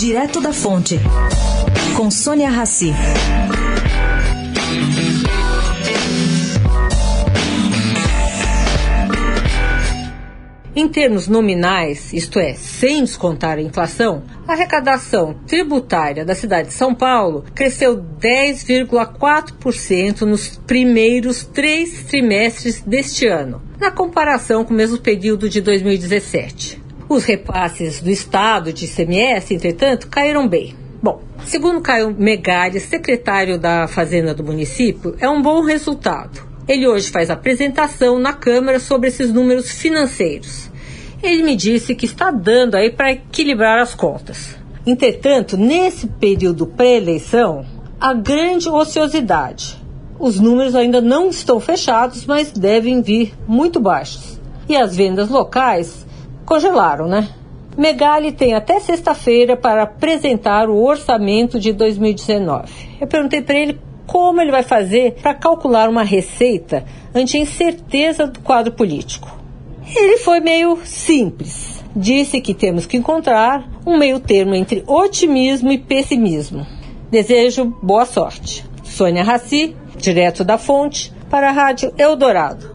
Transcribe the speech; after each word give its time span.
Direto 0.00 0.40
da 0.40 0.50
Fonte, 0.50 0.98
com 1.94 2.10
Sônia 2.10 2.48
Rassi. 2.48 2.90
Em 10.74 10.88
termos 10.88 11.28
nominais, 11.28 12.14
isto 12.14 12.40
é, 12.40 12.54
sem 12.54 13.04
descontar 13.04 13.58
a 13.58 13.60
inflação, 13.60 14.22
a 14.48 14.54
arrecadação 14.54 15.34
tributária 15.46 16.24
da 16.24 16.34
cidade 16.34 16.68
de 16.68 16.74
São 16.74 16.94
Paulo 16.94 17.44
cresceu 17.54 17.98
10,4% 17.98 20.22
nos 20.22 20.56
primeiros 20.66 21.44
três 21.44 22.04
trimestres 22.04 22.80
deste 22.80 23.26
ano, 23.26 23.60
na 23.78 23.90
comparação 23.90 24.64
com 24.64 24.72
o 24.72 24.76
mesmo 24.78 24.96
período 24.96 25.46
de 25.46 25.60
2017. 25.60 26.79
Os 27.10 27.24
repasses 27.24 28.00
do 28.00 28.08
Estado 28.08 28.72
de 28.72 28.84
ICMS, 28.84 29.52
entretanto, 29.52 30.06
caíram 30.06 30.46
bem. 30.46 30.76
Bom, 31.02 31.20
segundo 31.44 31.80
Caio 31.80 32.14
Megali, 32.16 32.78
secretário 32.78 33.58
da 33.58 33.88
Fazenda 33.88 34.32
do 34.32 34.44
município, 34.44 35.16
é 35.18 35.28
um 35.28 35.42
bom 35.42 35.60
resultado. 35.64 36.40
Ele 36.68 36.86
hoje 36.86 37.10
faz 37.10 37.28
apresentação 37.28 38.16
na 38.20 38.32
Câmara 38.32 38.78
sobre 38.78 39.08
esses 39.08 39.32
números 39.32 39.72
financeiros. 39.72 40.70
Ele 41.20 41.42
me 41.42 41.56
disse 41.56 41.96
que 41.96 42.06
está 42.06 42.30
dando 42.30 42.76
aí 42.76 42.92
para 42.92 43.10
equilibrar 43.10 43.80
as 43.80 43.92
contas. 43.92 44.56
Entretanto, 44.86 45.56
nesse 45.56 46.06
período 46.06 46.64
pré-eleição, 46.64 47.66
há 48.00 48.14
grande 48.14 48.68
ociosidade. 48.68 49.82
Os 50.16 50.38
números 50.38 50.76
ainda 50.76 51.00
não 51.00 51.28
estão 51.28 51.58
fechados, 51.58 52.24
mas 52.24 52.52
devem 52.52 53.02
vir 53.02 53.34
muito 53.48 53.80
baixos. 53.80 54.40
E 54.68 54.76
as 54.76 54.94
vendas 54.94 55.28
locais 55.28 56.08
congelaram, 56.50 57.06
né? 57.06 57.28
Megali 57.78 58.32
tem 58.32 58.54
até 58.54 58.80
sexta-feira 58.80 59.56
para 59.56 59.84
apresentar 59.84 60.68
o 60.68 60.82
orçamento 60.82 61.60
de 61.60 61.72
2019. 61.72 62.72
Eu 63.00 63.06
perguntei 63.06 63.40
para 63.40 63.56
ele 63.56 63.78
como 64.04 64.40
ele 64.40 64.50
vai 64.50 64.64
fazer 64.64 65.14
para 65.22 65.32
calcular 65.32 65.88
uma 65.88 66.02
receita 66.02 66.84
ante 67.14 67.36
a 67.36 67.40
incerteza 67.40 68.26
do 68.26 68.40
quadro 68.40 68.72
político. 68.72 69.30
Ele 69.94 70.16
foi 70.18 70.40
meio 70.40 70.76
simples. 70.84 71.84
Disse 71.94 72.40
que 72.40 72.52
temos 72.52 72.84
que 72.84 72.96
encontrar 72.96 73.70
um 73.86 73.96
meio 73.96 74.18
termo 74.18 74.56
entre 74.56 74.82
otimismo 74.88 75.70
e 75.70 75.78
pessimismo. 75.78 76.66
Desejo 77.12 77.76
boa 77.80 78.04
sorte. 78.04 78.66
Sônia 78.82 79.22
Raci, 79.22 79.76
direto 79.96 80.42
da 80.42 80.58
fonte, 80.58 81.12
para 81.30 81.50
a 81.50 81.52
Rádio 81.52 81.94
Eldorado. 81.96 82.68